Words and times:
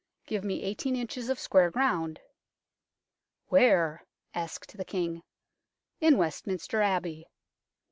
"Give 0.25 0.43
me 0.43 0.63
eighteen 0.63 0.95
inches 0.95 1.29
of 1.29 1.39
square 1.39 1.69
ground."" 1.69 2.21
Where?" 3.49 4.07
asked 4.33 4.75
the 4.75 4.83
King." 4.83 5.21
In 6.01 6.17
Westminster 6.17 6.81
Abbey." 6.81 7.27